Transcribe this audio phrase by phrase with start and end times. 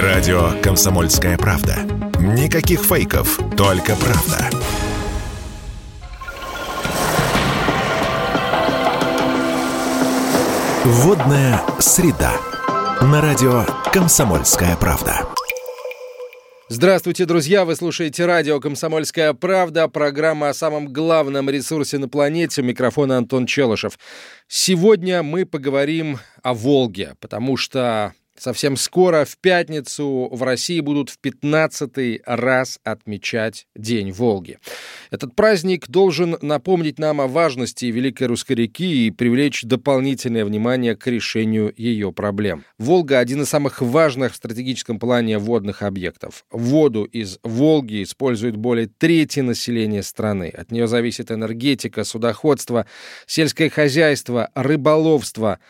[0.00, 1.76] Радио «Комсомольская правда».
[2.18, 4.48] Никаких фейков, только правда.
[10.84, 12.32] Водная среда.
[13.02, 15.28] На радио «Комсомольская правда».
[16.70, 17.66] Здравствуйте, друзья!
[17.66, 22.62] Вы слушаете радио «Комсомольская правда», программа о самом главном ресурсе на планете.
[22.62, 23.98] Микрофон Антон Челышев.
[24.48, 31.18] Сегодня мы поговорим о Волге, потому что Совсем скоро, в пятницу, в России будут в
[31.18, 34.58] 15 раз отмечать День Волги.
[35.12, 41.06] Этот праздник должен напомнить нам о важности Великой Русской реки и привлечь дополнительное внимание к
[41.06, 42.64] решению ее проблем.
[42.78, 46.44] Волга– один из самых важных в стратегическом плане водных объектов.
[46.50, 50.48] Воду из Волги использует более трети населения страны.
[50.48, 52.86] От нее зависит энергетика, судоходство,
[53.24, 55.60] сельское хозяйство, рыболовство–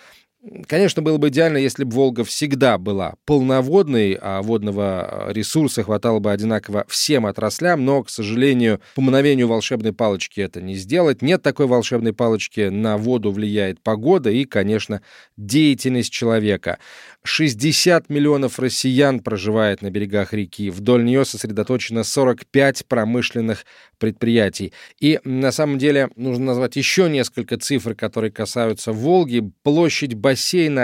[0.67, 6.33] Конечно, было бы идеально, если бы Волга всегда была полноводной, а водного ресурса хватало бы
[6.33, 11.23] одинаково всем отраслям, но, к сожалению, по мгновению волшебной палочки это не сделать.
[11.23, 15.03] Нет такой волшебной палочки, на воду влияет погода и, конечно,
[15.37, 16.81] деятельность человека.
[17.23, 20.71] 60 миллионов россиян проживает на берегах реки.
[20.71, 23.65] Вдоль нее сосредоточено 45 промышленных
[23.99, 24.73] предприятий.
[24.99, 29.53] И на самом деле нужно назвать еще несколько цифр, которые касаются Волги.
[29.63, 30.32] Площадь бассейна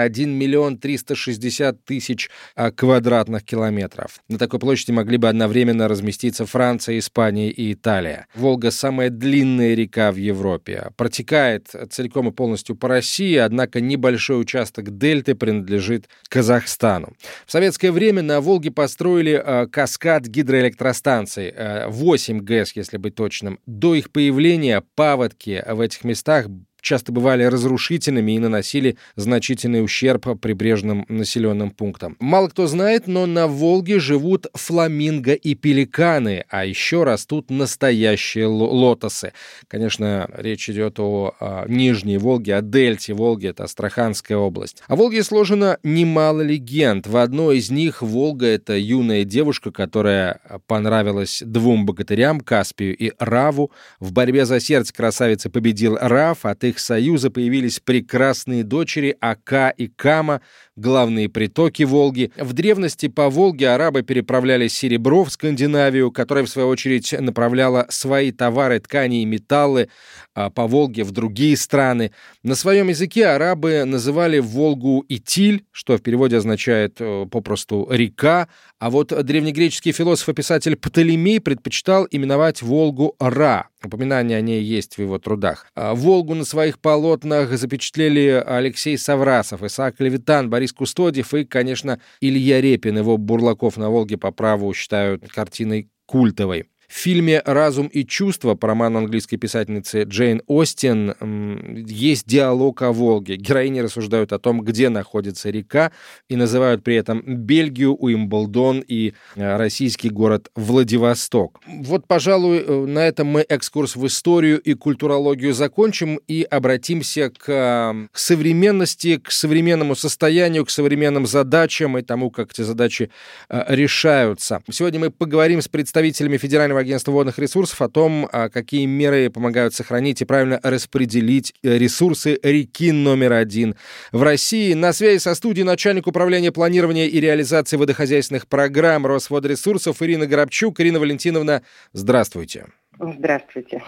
[0.03, 4.19] 1 миллион 360 тысяч а, квадратных километров.
[4.27, 8.27] На такой площади могли бы одновременно разместиться Франция, Испания и Италия.
[8.35, 10.91] Волга самая длинная река в Европе.
[10.95, 17.13] Протекает целиком и полностью по России, однако небольшой участок дельты принадлежит Казахстану.
[17.45, 23.59] В советское время на Волге построили э, каскад гидроэлектростанций, э, 8 ГЭС, если быть точным.
[23.65, 26.47] До их появления паводки в этих местах
[26.81, 32.15] часто бывали разрушительными и наносили значительный ущерб прибрежным населенным пунктам.
[32.19, 39.33] Мало кто знает, но на Волге живут фламинго и пеликаны, а еще растут настоящие лотосы.
[39.67, 44.83] Конечно, речь идет о, о Нижней Волге, о дельте Волги, это Астраханская область.
[44.87, 47.07] О Волге сложено немало легенд.
[47.07, 53.71] В одной из них Волга— это юная девушка, которая понравилась двум богатырям, Каспию и Раву.
[53.99, 59.69] В борьбе за сердце красавицы победил Рав, а ты их союза появились прекрасные дочери Ака
[59.69, 60.41] и Кама,
[60.79, 62.31] главные притоки Волги.
[62.37, 68.31] В древности по Волге арабы переправляли серебро в Скандинавию, которая, в свою очередь, направляла свои
[68.31, 69.89] товары, ткани и металлы
[70.33, 72.11] а, по Волге в другие страны.
[72.43, 78.47] На своем языке арабы называли Волгу Итиль, что в переводе означает э, попросту «река»,
[78.79, 83.67] а вот древнегреческий философ и писатель Птолемей предпочитал именовать Волгу Ра.
[83.83, 85.67] Упоминание о ней есть в его трудах.
[85.75, 92.61] А, Волгу на своих полотнах запечатлели Алексей Саврасов, Исаак Левитан, Борис Кустодиев и, конечно, Илья
[92.61, 92.97] Репин.
[92.97, 96.65] Его «Бурлаков на Волге» по праву считают картиной культовой.
[96.89, 103.35] В фильме «Разум и чувства» по роману английской писательницы Джейн Остин есть диалог о Волге.
[103.35, 105.91] Героини рассуждают о том, где находится река,
[106.29, 111.61] и называют при этом Бельгию, Уимблдон и э, российский город Владивосток.
[111.67, 117.49] Вот, пожалуй, э, на этом мы экскурс в историю и культурологию закончим и обратимся к,
[117.49, 123.11] э, современности, к современному состоянию, к современным задачам и тому, как эти задачи
[123.47, 124.63] решаются.
[124.71, 129.29] Сегодня мы поговорим с представителями Федерального Федерального агентства водных ресурсов о том, а, какие меры
[129.29, 133.75] помогают сохранить и правильно распределить э, ресурсы реки номер один
[134.11, 134.73] в России.
[134.73, 140.79] На связи со студией начальник управления планирования и реализации водохозяйственных программ Росводресурсов Ирина Горобчук.
[140.79, 141.61] Ирина Валентиновна,
[141.93, 142.67] здравствуйте.
[142.99, 143.81] Здравствуйте.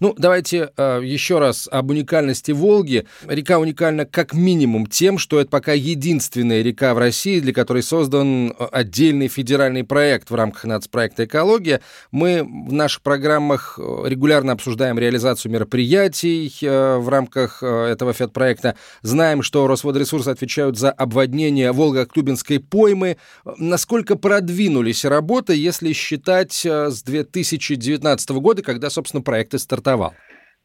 [0.00, 3.06] Ну, давайте э, еще раз об уникальности Волги.
[3.26, 8.50] Река уникальна как минимум тем, что это пока единственная река в России, для которой создан
[8.50, 11.82] э, отдельный федеральный проект в рамках нацпроекта «Экология».
[12.10, 18.76] Мы в наших программах э, регулярно обсуждаем реализацию мероприятий э, в рамках э, этого федпроекта.
[19.02, 23.18] Знаем, что Росводресурсы отвечают за обводнение Волго-Клюбинской поймы.
[23.44, 30.14] Насколько продвинулись работы, если считать э, с 2019 года, когда, собственно, проект и стартовал.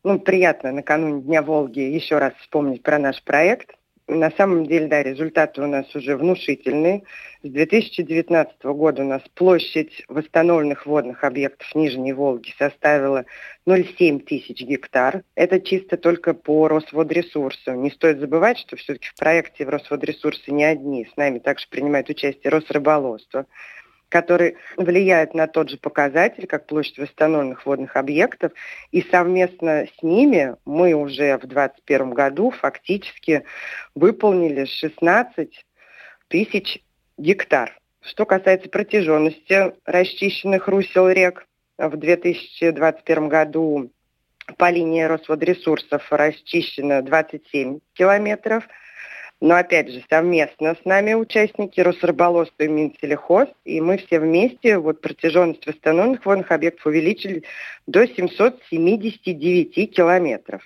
[0.03, 3.71] Ну, приятно накануне Дня Волги еще раз вспомнить про наш проект.
[4.07, 7.03] На самом деле, да, результаты у нас уже внушительные.
[7.41, 13.23] С 2019 года у нас площадь восстановленных водных объектов Нижней Волги составила
[13.65, 15.23] 0,7 тысяч гектар.
[15.35, 17.71] Это чисто только по Росводресурсу.
[17.75, 21.07] Не стоит забывать, что все-таки в проекте в Росводресурсе не одни.
[21.11, 23.45] С нами также принимает участие Росрыболовство
[24.13, 28.51] который влияет на тот же показатель, как площадь восстановленных водных объектов.
[28.91, 33.43] И совместно с ними мы уже в 2021 году фактически
[33.95, 35.65] выполнили 16
[36.27, 36.83] тысяч
[37.17, 37.75] гектар.
[38.01, 41.47] Что касается протяженности расчищенных русел рек,
[41.79, 43.91] в 2021 году
[44.59, 48.63] по линии Росводресурсов расчищено 27 километров.
[49.41, 55.01] Но опять же, совместно с нами участники Росрыболовства и Минсельхоз, и мы все вместе вот
[55.01, 57.43] протяженность восстановленных водных объектов увеличили
[57.85, 60.61] до 779 километров.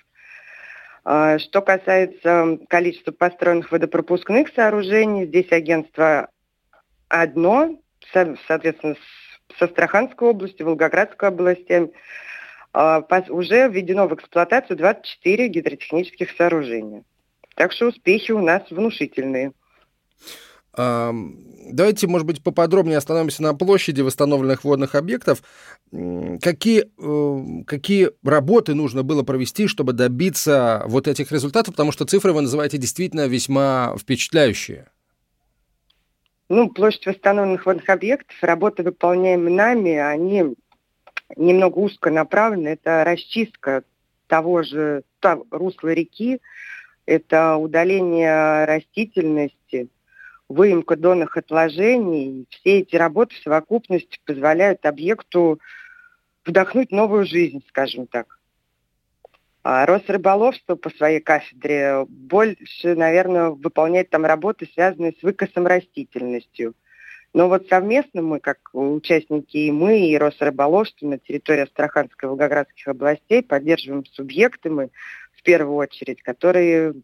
[1.04, 6.28] А, что касается количества построенных водопропускных сооружений, здесь агентство
[7.08, 7.80] одно,
[8.12, 8.94] соответственно,
[9.56, 11.92] с Астраханской области, Волгоградской области,
[12.72, 17.04] а, уже введено в эксплуатацию 24 гидротехнических сооружения.
[17.58, 19.52] Так что успехи у нас внушительные.
[20.76, 25.42] Давайте, может быть, поподробнее остановимся на площади восстановленных водных объектов.
[25.90, 31.74] Какие, э, какие работы нужно было провести, чтобы добиться вот этих результатов?
[31.74, 34.86] Потому что цифры вы называете действительно весьма впечатляющие.
[36.48, 40.54] Ну, площадь восстановленных водных объектов, работы, выполняемые нами, они
[41.34, 42.68] немного узко направлены.
[42.68, 43.82] Это расчистка
[44.28, 45.02] того же
[45.50, 46.40] русла реки,
[47.08, 49.88] это удаление растительности,
[50.46, 52.46] выемка донных отложений.
[52.50, 55.58] Все эти работы в совокупности позволяют объекту
[56.44, 58.38] вдохнуть новую жизнь, скажем так.
[59.62, 66.74] А Росрыболовство по своей кафедре больше, наверное, выполняет там работы, связанные с выкосом растительностью.
[67.32, 72.86] Но вот совместно мы, как участники и мы, и Росрыболовство на территории Астраханской и Волгоградских
[72.88, 74.90] областей поддерживаем субъекты мы
[75.38, 76.94] в первую очередь, которые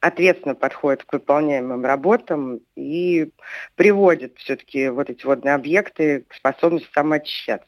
[0.00, 3.30] ответственно подходят к выполняемым работам и
[3.74, 7.66] приводят все-таки вот эти водные объекты к способности самоочищаться.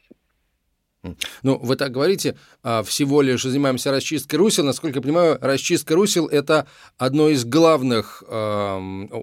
[1.43, 4.65] Ну, вы так говорите, а, всего лишь занимаемся расчисткой русел.
[4.65, 6.67] Насколько я понимаю, расчистка русел– это
[6.97, 8.23] одно из главных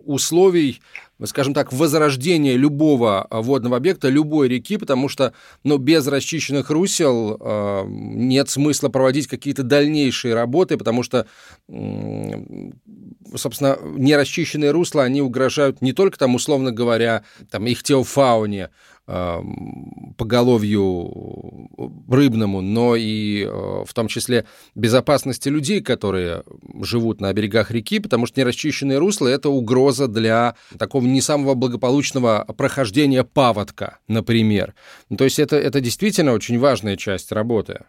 [0.05, 0.81] условий,
[1.25, 5.33] скажем так, возрождения любого водного объекта, любой реки, потому что
[5.63, 11.27] ну, без расчищенных русел нет смысла проводить какие-то дальнейшие работы, потому что,
[13.35, 18.69] собственно, нерасчищенные русла, они угрожают не только, там, условно говоря, там, их теофауне,
[20.17, 21.69] поголовью
[22.09, 23.47] рыбному, но и э,
[23.85, 26.43] в том числе безопасности людей, которые
[26.81, 32.45] живут на берегах реки, потому что нерасчищенные русла– это угроза для такого не самого благополучного
[32.57, 34.73] прохождения паводка, например.
[35.15, 37.85] То есть это, это действительно очень важная часть работы.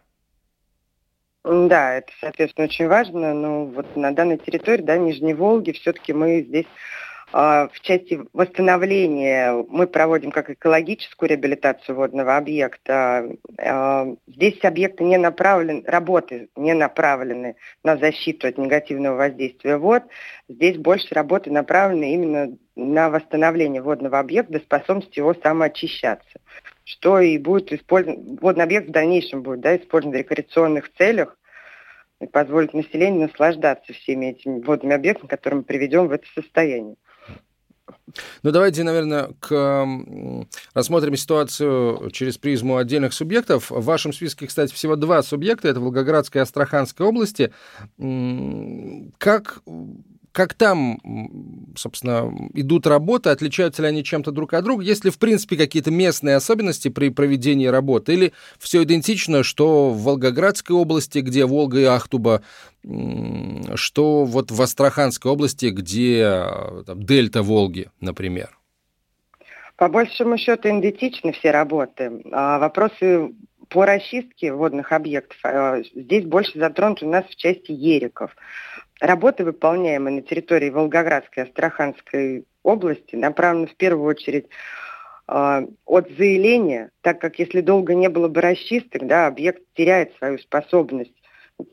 [1.43, 6.45] Да, это, соответственно, очень важно, но вот на данной территории, да, Нижней Волги, все-таки мы
[6.47, 6.65] здесь
[7.31, 13.29] в части восстановления мы проводим как экологическую реабилитацию водного объекта.
[13.57, 20.03] А, здесь объекты не направлены, работы не направлены на защиту от негативного воздействия вод.
[20.47, 26.39] Здесь больше работы направлены именно на восстановление водного объекта, способность его самоочищаться.
[26.85, 31.37] Что и будет использован, водный объект в дальнейшем будет да, использован в рекреационных целях,
[32.21, 36.95] и позволит населению наслаждаться всеми этими водными объектами, которые мы приведем в это состояние.
[38.43, 39.87] Ну, давайте, наверное, к...
[40.73, 43.69] рассмотрим ситуацию через призму отдельных субъектов.
[43.69, 45.67] В вашем списке, кстати, всего два субъекта.
[45.67, 47.53] Это Волгоградская и Астраханская области.
[49.17, 49.61] Как
[50.37, 50.99] как там,
[51.75, 55.89] собственно, идут работы, отличаются ли они чем-то друг от друга, есть ли, в принципе, какие-то
[55.89, 61.85] местные особенности при проведении работы, или все идентично, что в Волгоградской области, где Волга и
[61.85, 62.43] Ахтуба,
[63.73, 66.43] что вот в Астраханской области, где
[66.85, 68.55] там, дельта Волги, например?
[69.75, 72.21] По большему счету идентичны все работы.
[72.31, 73.31] А вопросы
[73.69, 78.35] по расчистке водных объектов а, здесь больше затронуты у нас в части ериков.
[78.99, 84.47] Работы, выполняемые на территории Волгоградской и Астраханской области, направлены в первую очередь
[85.27, 90.39] э, от заявления, так как если долго не было бы расчисток, да, объект теряет свою
[90.39, 91.13] способность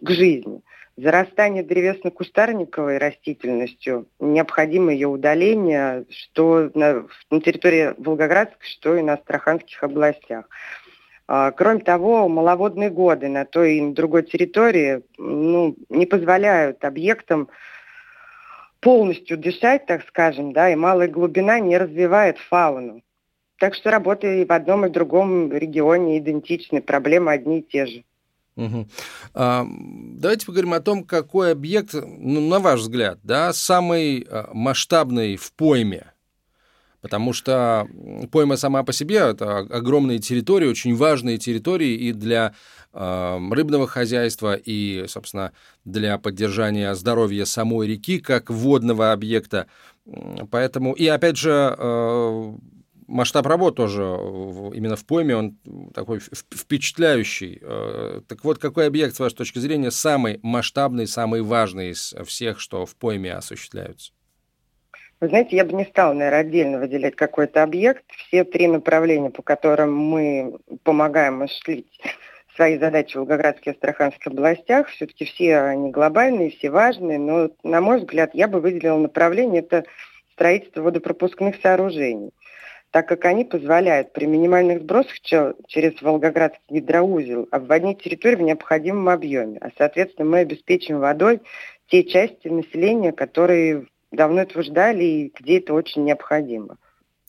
[0.02, 0.60] к жизни.
[0.96, 9.82] Зарастание древесно-кустарниковой растительностью, необходимо ее удаление, что на, на территории Волгоградской, что и на Астраханских
[9.82, 10.48] областях.
[11.26, 17.48] А, кроме того, маловодные годы на той и на другой территории ну, не позволяют объектам
[18.80, 23.02] полностью дышать, так скажем, да, и малая глубина не развивает фауну.
[23.58, 27.86] Так что работы и в одном, и в другом регионе идентичны, проблемы одни и те
[27.86, 28.04] же.
[28.56, 28.86] Угу.
[29.32, 35.36] А, давайте поговорим о том, какой объект, ну, на ваш взгляд, да, самый а, масштабный
[35.36, 36.13] в пойме
[37.04, 37.86] Потому что
[38.32, 42.54] пойма сама по себе– это огромные территории, очень важные территории и для
[42.94, 45.52] э, рыбного хозяйства, и, собственно,
[45.84, 49.66] для поддержания здоровья самой реки как водного объекта.
[50.50, 52.52] Поэтому, и опять же, э,
[53.06, 55.58] масштаб работ тоже именно в пойме, он
[55.92, 57.58] такой впечатляющий.
[57.60, 62.60] Э, так вот, какой объект, с вашей точки зрения, самый масштабный, самый важный из всех,
[62.60, 64.12] что в пойме осуществляются?
[65.20, 68.04] Вы знаете, я бы не стала, наверное, отдельно выделять какой-то объект.
[68.08, 71.86] Все три направления, по которым мы помогаем осуществить
[72.56, 77.80] свои задачи в Волгоградской и Астраханской областях, все-таки все они глобальные, все важные, но, на
[77.80, 79.84] мой взгляд, я бы выделила направление– это
[80.32, 82.30] строительство водопропускных сооружений
[82.94, 89.58] так как они позволяют при минимальных сбросах через Волгоградский гидроузел обводнить территорию в необходимом объеме,
[89.60, 91.40] а соответственно мы обеспечим водой
[91.88, 96.76] те части населения, которые давно этого ждали и где это очень необходимо.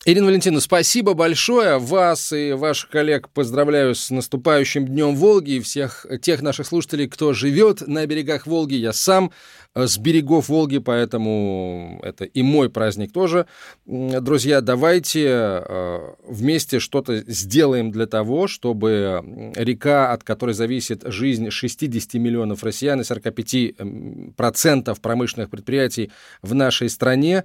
[0.08, 1.78] Ирина Валентиновна, спасибо большое.
[1.78, 7.32] Вас и ваших коллег поздравляю с наступающим Днем Волги и всех тех наших слушателей, кто
[7.32, 8.74] живет на берегах Волги.
[8.74, 9.32] Я сам
[9.74, 13.46] э, с берегов Волги, поэтому это и мой праздник тоже.
[13.84, 22.14] Друзья, давайте э, вместе что-то сделаем для того, чтобы река, от которой зависит жизнь 60
[22.14, 27.42] миллионов россиян и 45% промышленных предприятий в нашей стране,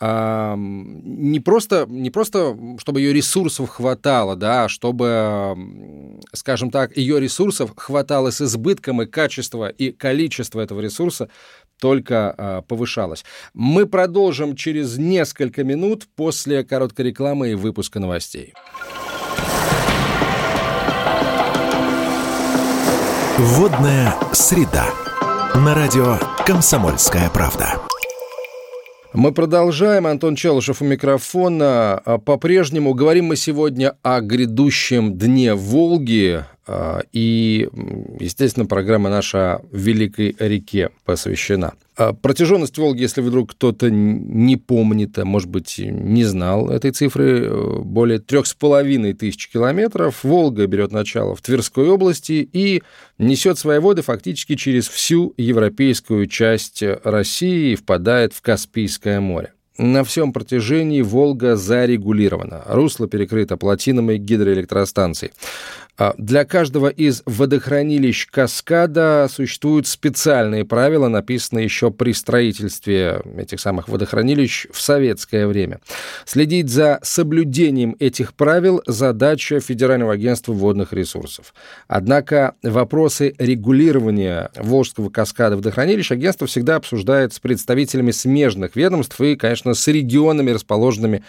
[0.00, 7.72] не просто, не просто, чтобы ее ресурсов хватало, да, а чтобы, скажем так, ее ресурсов
[7.76, 11.28] хватало с избытком, и качество, и количество этого ресурса
[11.80, 13.24] только а, повышалось.
[13.52, 18.54] Мы продолжим через несколько минут после короткой рекламы и выпуска новостей.
[23.38, 24.86] Водная среда.
[25.54, 27.93] На радио «Комсомольская правда».
[29.14, 30.08] Мы продолжаем.
[30.08, 32.02] Антон Челышев у микрофона.
[32.04, 36.44] А, по-прежнему говорим мы сегодня о грядущем дне Волги.
[36.66, 37.68] А, и,
[38.20, 41.74] естественно, программа наша «Великой реке» посвящена.
[41.96, 47.44] А, протяженность Волги, если вдруг кто-то не помнит, а может быть, не знал этой цифры,
[47.44, 50.24] э, более трех с половиной тысяч километров.
[50.24, 52.82] Волга берет начало в Тверской области и
[53.18, 59.52] несет свои воды фактически через всю европейскую часть России и впадает в Каспийское море.
[59.76, 62.62] На всем протяжении Волга зарегулирована.
[62.66, 65.32] Русло перекрыто плотинами гидроэлектростанций.
[65.96, 73.88] А для каждого из водохранилищ каскада существуют специальные правила, написанные еще при строительстве этих самых
[73.88, 75.80] водохранилищ в советское время.
[76.24, 81.54] Следить за соблюдением этих правил– задача Федерального агентства водных ресурсов.
[81.86, 89.74] Однако вопросы регулирования Волжского каскада водохранилищ агентство всегда обсуждает с представителями смежных ведомств и, конечно,
[89.74, 91.22] с регионами, расположенными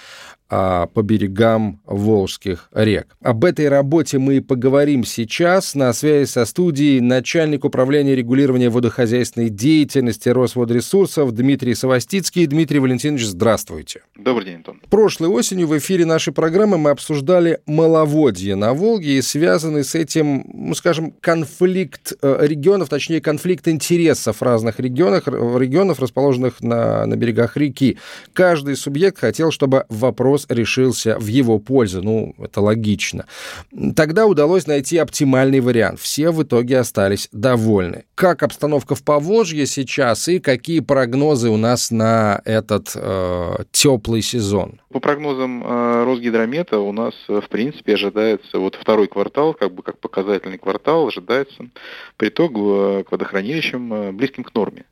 [0.47, 3.17] а, по берегам Волжских рек.
[3.21, 5.73] Об этой работе мы и поговорим сейчас.
[5.73, 12.45] На связи со студией начальник управления регулирования водохозяйственной деятельности Росводресурсов Дмитрий Савостицкий.
[12.45, 14.03] Дмитрий Валентинович, здравствуйте.
[14.15, 14.81] Добрый день, Антон.
[14.89, 20.45] Прошлой осенью в эфире нашей программы мы обсуждали маловодье на Волге и связанный с этим,
[20.53, 27.57] ну, скажем, конфликт э, регионов, точнее, конфликт интересов разных регионов, регионов расположенных на, на берегах
[27.57, 27.97] реки.
[28.33, 32.01] Каждый субъект хотел, чтобы вопрос вопрос решился в его пользу.
[32.03, 33.25] Ну, это логично.
[33.95, 35.99] Тогда удалось найти оптимальный вариант.
[35.99, 38.03] Все в итоге остались довольны.
[38.15, 44.79] Как обстановка в Поволжье сейчас и какие прогнозы у нас на этот э, теплый сезон?
[44.91, 49.83] По прогнозам э, Росгидромета у нас, э, в принципе, ожидается вот второй квартал, как бы
[49.83, 51.65] как показательный квартал, ожидается
[52.17, 54.85] приток э, к водохранилищам э, близким к норме.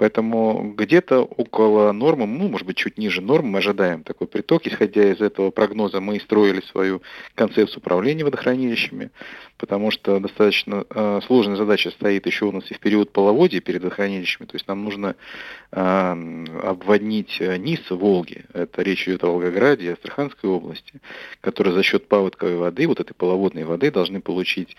[0.00, 4.66] Поэтому где-то около нормы, ну, может быть, чуть ниже нормы мы ожидаем такой приток.
[4.66, 7.02] Исходя из этого прогноза мы строили свою
[7.34, 9.10] концепцию управления водохранилищами,
[9.60, 13.82] потому что достаточно э, сложная задача стоит еще у нас и в период половодья перед
[13.82, 14.46] водохранилищами.
[14.46, 15.14] То есть нам нужно
[15.70, 18.44] э, обводнить э, низ Волги.
[18.54, 21.00] Это речь идет о Волгограде и Астраханской области,
[21.40, 24.76] которые за счет паводковой воды, вот этой половодной воды, должны получить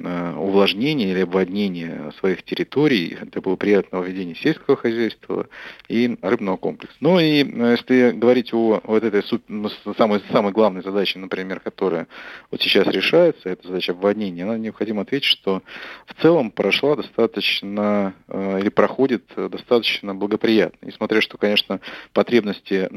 [0.00, 5.48] Э, увлажнения или обводнения своих территорий для благоприятного ведения сельского хозяйства
[5.88, 6.94] и рыбного комплекса.
[7.00, 12.06] Ну и э, если говорить о вот этой ну, самой, самой главной задаче, например, которая
[12.52, 15.62] вот сейчас решается, это задача обводнения, она необходимо ответить, что
[16.06, 20.86] в целом прошла достаточно э, или проходит достаточно благоприятно.
[20.86, 21.80] Несмотря что, конечно,
[22.12, 22.88] потребности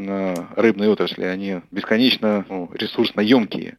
[0.56, 3.78] рыбной отрасли, они бесконечно ну, ресурсно емкие.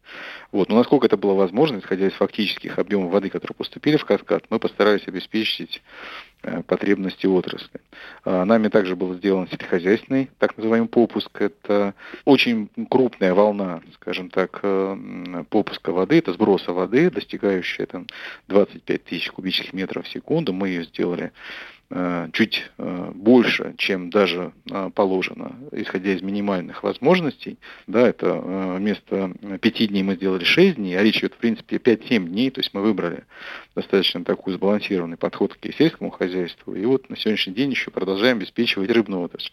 [0.52, 0.68] Вот.
[0.68, 4.58] Но насколько это было возможно, исходя из фактических объемов воды, которые поступили в каскад, мы
[4.58, 5.82] постарались обеспечить
[6.66, 7.80] потребности отрасли.
[8.25, 11.30] А, нами также был сделан сельскохозяйственный, так называемый попуск.
[11.40, 11.94] Это
[12.25, 18.06] очень крупная волна, скажем так, э, попуска воды, это сброса воды, достигающая там,
[18.49, 20.52] 25 тысяч кубических метров в секунду.
[20.52, 21.32] Мы ее сделали
[21.81, 21.81] Э,
[22.32, 27.58] чуть э, больше, чем даже э, положено, исходя из минимальных возможностей.
[27.87, 32.28] Да, это вместо пяти дней мы сделали шесть дней, а речь идет, в принципе, 5-7
[32.28, 33.25] дней, то есть мы выбрали
[33.75, 38.90] достаточно такой сбалансированный подход к сельскому хозяйству, и вот на сегодняшний день еще продолжаем обеспечивать
[38.90, 39.52] рыбную отрасль.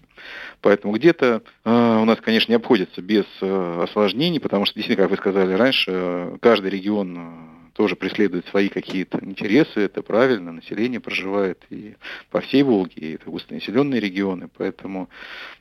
[0.61, 1.69] Поэтому где-то у
[2.05, 7.58] нас, конечно, не обходится без осложнений, потому что, действительно, как вы сказали раньше, каждый регион
[7.79, 11.95] тоже преследует свои какие-то интересы, это правильно, население проживает и
[12.29, 15.07] по всей Волге, и это густонаселенные регионы, поэтому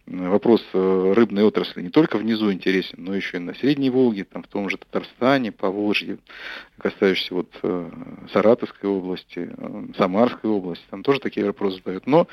[0.08, 4.42] вопрос э, рыбной отрасли не только внизу интересен, но еще и на Средней Волге, там,
[4.42, 6.18] в том же Татарстане, по Волжье,
[6.78, 7.90] касающиеся вот э,
[8.32, 12.08] Саратовской области, э, Самарской области, там тоже такие вопросы задают.
[12.08, 12.26] Но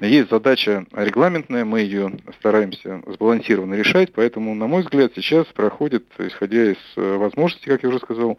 [0.00, 6.72] есть задача регламентная, мы ее стараемся сбалансированно решать, поэтому, на мой взгляд, сейчас проходит, исходя
[6.72, 8.38] из возможностей, как я уже сказал,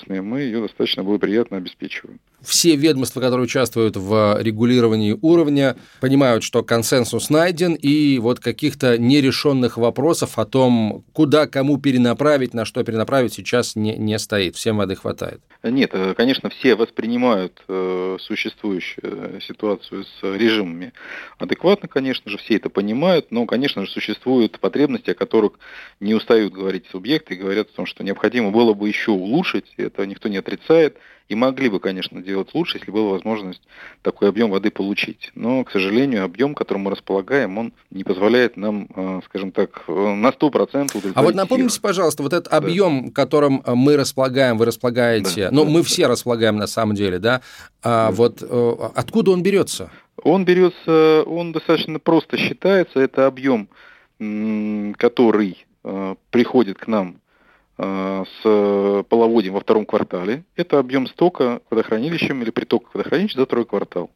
[0.00, 2.20] ресурсные, мы ее достаточно благоприятно обеспечиваем.
[2.40, 9.76] Все ведомства, которые участвуют в регулировании уровня, понимают, что консенсус найден, и вот каких-то нерешенных
[9.76, 14.56] вопросов о том, куда кому перенаправить, на что перенаправить, сейчас не, не стоит.
[14.56, 15.40] Всем воды хватает.
[15.62, 20.94] Нет, э, конечно, все воспринимают э, существующую ситуацию с режимами
[21.38, 25.52] адекватно, конечно же, все это понимают, но, конечно же, существуют потребности, о которых
[26.00, 30.06] не устают говорить субъекты, и говорят о том, что необходимо было бы еще улучшить, это
[30.06, 30.96] никто не отрицает,
[31.30, 33.62] и могли бы, конечно, делать лучше, если была возможность
[34.02, 35.30] такой объем воды получить.
[35.36, 39.92] Но, к сожалению, объем, которым мы располагаем, он не позволяет нам, э, скажем так, э,
[39.92, 41.16] на 100% удовлетворить.
[41.16, 41.82] А вот напомните, всех.
[41.82, 42.56] пожалуйста, вот этот да.
[42.56, 45.84] объем, которым э, мы располагаем, вы располагаете, да, ну, да, мы да.
[45.84, 47.42] все располагаем на самом деле, да,
[47.80, 48.10] а да.
[48.10, 48.42] вот
[48.96, 49.92] откуда он берется?
[50.24, 53.68] Он берется, он достаточно просто считается, это объем,
[54.98, 55.64] который
[56.30, 57.19] приходит к нам
[57.80, 60.44] с половодьем во втором квартале.
[60.54, 64.10] Это объем стока водохранилищем или притока водохранилища за второй квартал,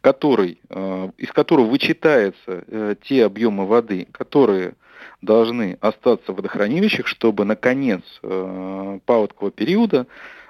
[0.00, 4.74] который, э, из которого вычитаются э, те объемы воды, которые
[5.22, 10.06] должны остаться в водохранилищах, чтобы на конец паводкового периода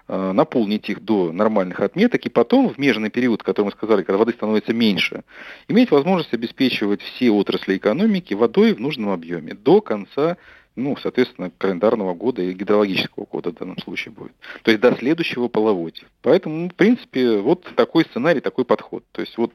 [0.06, 4.32] наполнить их до нормальных отметок, и потом в межный период, который мы сказали, когда воды
[4.32, 5.22] становится меньше,
[5.68, 10.36] иметь возможность обеспечивать все отрасли экономики водой в нужном объеме до конца
[10.82, 14.32] ну, соответственно, календарного года и гидрологического года в данном случае будет.
[14.62, 16.04] То есть до следующего половодья.
[16.22, 19.04] Поэтому, в принципе, вот такой сценарий, такой подход.
[19.12, 19.52] То есть вот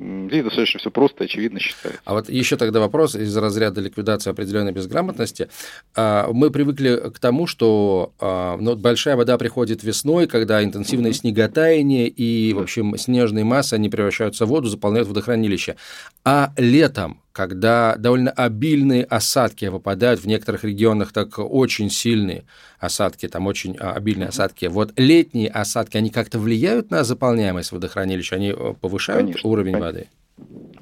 [0.00, 2.00] Здесь достаточно все просто, очевидно считается.
[2.04, 5.48] А вот еще тогда вопрос из разряда ликвидации определенной безграмотности.
[5.94, 12.08] А, мы привыкли к тому, что а, ну, большая вода приходит весной, когда интенсивное снеготаяние
[12.08, 15.76] и, в общем, снежные массы, они превращаются в воду, заполняют водохранилище.
[16.24, 22.42] А летом когда довольно обильные осадки выпадают в некоторых регионах, так очень сильные
[22.80, 24.66] осадки, там очень а, обильные осадки.
[24.66, 28.34] Вот летние осадки, они как-то влияют на заполняемость водохранилища?
[28.34, 29.86] Они э, повышают конечно, уровень конечно.
[29.86, 30.08] воды?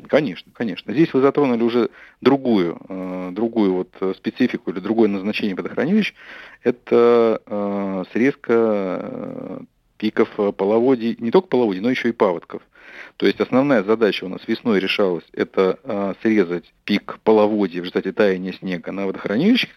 [0.08, 0.94] Конечно, конечно.
[0.94, 1.90] Здесь вы затронули уже
[2.22, 6.14] другую, э, другую вот э, специфику или другое назначение водохранилищ.
[6.62, 9.60] Это срезка
[9.98, 12.62] пиков половодий, не только половодий, но еще и паводков.
[13.16, 18.12] То есть основная задача у нас весной решалась это э, срезать пик половодья в результате
[18.12, 19.70] таяния снега на водохранилищах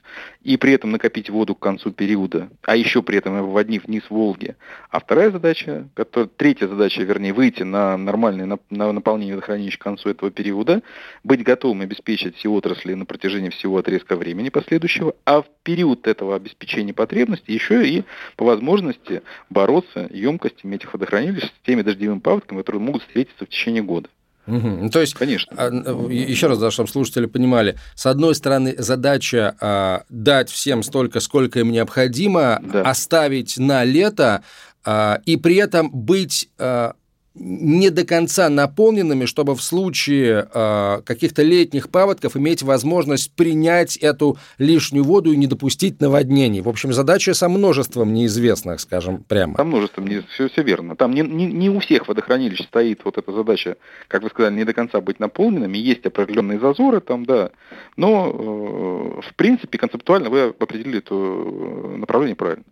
[0.44, 4.56] и при этом накопить воду к концу периода, а еще при этом обводнив вниз Волги.
[4.90, 9.82] А вторая задача, которая, третья задача, вернее, выйти на нормальное на, на наполнение водохранилищ к
[9.82, 10.84] концу этого периода,
[11.24, 16.36] быть готовым обеспечить все отрасли на протяжении всего отрезка времени последующего, а в период этого
[16.36, 18.04] обеспечения потребностей еще и
[18.36, 23.84] по возможности бороться емкостями этих водохранилищ с теми дождевыми паводками, которые могут встретиться в течение
[23.84, 24.10] года.
[24.48, 24.90] Угу.
[24.90, 25.56] То есть, Конечно.
[25.58, 25.70] А,
[26.10, 31.60] еще раз, да, чтобы слушатели понимали, с одной стороны, задача а, дать всем столько, сколько
[31.60, 32.82] им необходимо, да.
[32.82, 34.44] оставить на лето,
[34.84, 36.94] а, и при этом быть а,
[37.40, 44.38] не до конца наполненными, чтобы в случае э, каких-то летних паводков иметь возможность принять эту
[44.58, 46.62] лишнюю воду и не допустить наводнений.
[46.62, 49.56] В общем, задача со множеством неизвестных, скажем прямо.
[49.56, 50.96] Со множеством, все, все верно.
[50.96, 54.66] Там не, не, не у всех водохранилищ стоит вот эта задача, как вы сказали, не
[54.66, 55.78] до конца быть наполненными.
[55.78, 57.52] Есть определенные зазоры там, да.
[57.96, 62.64] Но, э, в принципе, концептуально вы определили это э, направление правильно.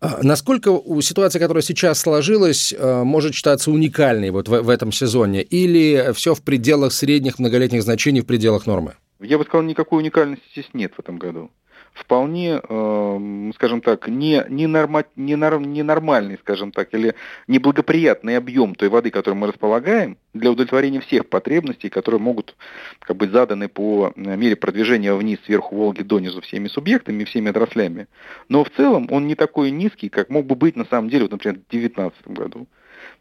[0.00, 5.42] А насколько ситуация, которая сейчас сложилась, э, может считаться уникальной вот в, в этом сезоне?
[5.42, 8.94] Или все в пределах средних многолетних значений, в пределах нормы?
[9.20, 11.50] Я бы сказал, никакой уникальности здесь нет в этом году
[11.94, 17.14] вполне, э, скажем так, не, не, норма, не, норм, не нормальный, скажем так, или
[17.46, 22.56] неблагоприятный объем той воды, которую мы располагаем, для удовлетворения всех потребностей, которые могут
[22.98, 28.08] как быть заданы по мере продвижения вниз, сверху Волги донизу всеми субъектами, всеми отраслями.
[28.48, 31.32] Но в целом он не такой низкий, как мог бы быть на самом деле, вот,
[31.32, 32.66] например, в 2019 году.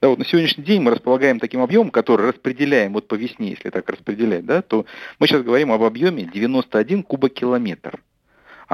[0.02, 3.70] Да, вот на сегодняшний день мы располагаем таким объемом, который распределяем вот по весне, если
[3.70, 4.86] так распределять, да, то
[5.20, 8.02] мы сейчас говорим об объеме 91 кубокилометр.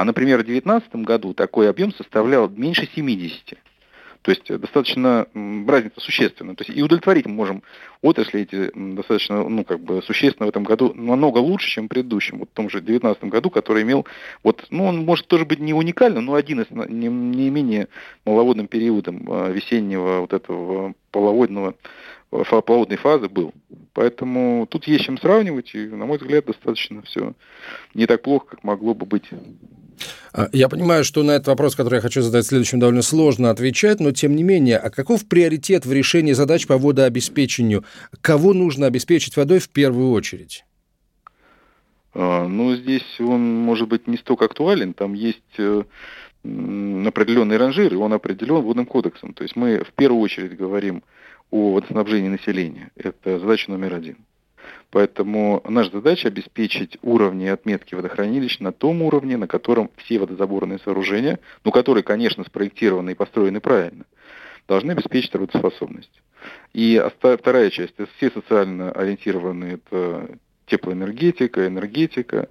[0.00, 3.58] А, например, в 2019 году такой объем составлял меньше 70.
[4.22, 6.54] То есть достаточно разница существенная.
[6.54, 7.62] То есть и удовлетворить мы можем
[8.00, 12.38] отрасли эти достаточно, ну, как бы существенно в этом году намного лучше, чем в предыдущем,
[12.38, 14.06] вот в том же 2019 году, который имел,
[14.42, 17.88] вот, ну, он может тоже быть не уникальным, но один из не, не менее
[18.24, 21.74] маловодным периодом а, весеннего вот этого половодного
[22.30, 23.52] половодной фазы был.
[23.92, 27.34] Поэтому тут есть чем сравнивать, и, на мой взгляд, достаточно все
[27.94, 29.24] не так плохо, как могло бы быть.
[30.32, 34.00] А, я понимаю, что на этот вопрос, который я хочу задать следующим, довольно сложно отвечать,
[34.00, 37.84] но тем не менее, а каков приоритет в решении задач по водообеспечению?
[38.20, 40.64] Кого нужно обеспечить водой в первую очередь?
[42.14, 45.82] А, ну, здесь он может быть не столько актуален, там есть э,
[46.44, 49.34] определенный ранжир, и он определен водным кодексом.
[49.34, 51.02] То есть мы в первую очередь говорим
[51.50, 52.90] о водоснабжении населения.
[52.96, 54.16] Это задача номер один.
[54.90, 61.38] Поэтому наша задача обеспечить уровни отметки водохранилищ на том уровне, на котором все водозаборные сооружения,
[61.64, 64.04] ну, которые, конечно, спроектированы и построены правильно,
[64.66, 66.22] должны обеспечить работоспособность.
[66.72, 72.48] И вторая часть, это все социально ориентированные, это теплоэнергетика, энергетика,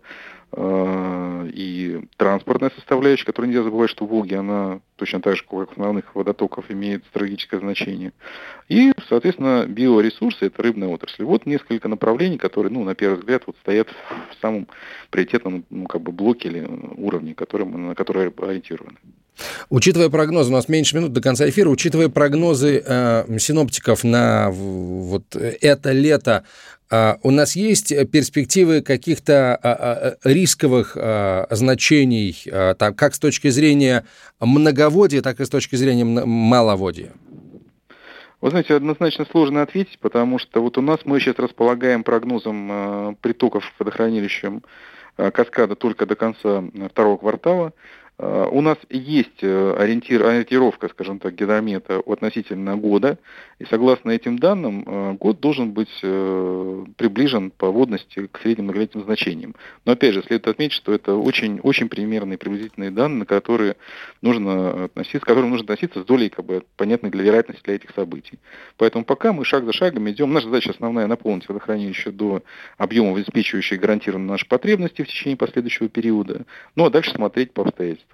[0.58, 6.16] и транспортная составляющая, которую нельзя забывать, что в Волге она точно так же, как основных
[6.16, 8.14] водотоков, имеет стратегическое значение.
[8.68, 11.24] И, соответственно, биоресурсы– это рыбная отрасль.
[11.24, 14.68] Вот несколько направлений, которые, ну, на первый взгляд, вот стоят в самом
[15.10, 18.98] приоритетном ну, как бы блоке или уровне, который мы, на который ориентированы.
[19.70, 25.36] Учитывая прогнозы, у нас меньше минут до конца эфира, учитывая прогнозы э, синоптиков на вот
[25.36, 29.76] это лето, э, у нас есть перспективы каких-то э,
[30.24, 34.06] э, рисковых э, значений, э, как с точки зрения
[34.40, 37.12] многоводия, так и с точки зрения маловодия?
[38.42, 43.16] Вы знаете, однозначно сложно ответить, потому что вот у нас мы сейчас располагаем прогнозом э,
[43.22, 44.64] притоков водохранилищем
[45.18, 47.74] э, каскада только до конца второго квартала.
[48.20, 53.18] Э, у нас есть э, ориентир, ориентировка, скажем так, гидромета относительно года,
[53.60, 59.56] и согласно этим данным, э, год должен быть приближен по водности к средним многолетним значениям.
[59.86, 63.78] Но опять же, следует отметить, что это очень, очень примерные приблизительные данные, которые
[64.22, 67.92] нужно относиться, к которым нужно относиться с долей как бы, понятной для вероятности для этих
[67.92, 68.40] событий.
[68.78, 72.44] Поэтому пока мы шаг за шагом идем, наша задача основная наполнить водохранилище до
[72.78, 78.09] объемов, обеспечивающих гарантированно наши потребности в течение последующего периода, ну а дальше смотреть по обстоятельствам.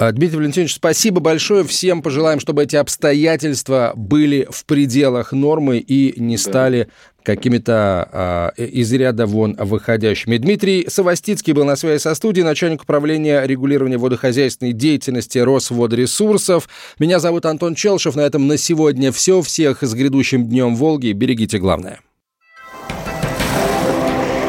[0.00, 1.62] А, Дмитрий Валентинович, спасибо большое.
[1.62, 6.88] Всем пожелаем, чтобы эти обстоятельства были в пределах нормы и не стали
[7.22, 10.38] какими-то а, из ряда вон выходящими.
[10.38, 16.70] Дмитрий Савостицкий был на связи со студией, начальник управления регулирования водохозяйственной деятельности Росводресурсов.
[16.98, 18.16] Меня зовут Антон Челшев.
[18.16, 19.42] На этом на сегодня все.
[19.42, 21.12] Всех с грядущим днем Волги.
[21.12, 22.00] Берегите главное.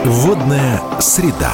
[0.05, 1.53] Водная среда.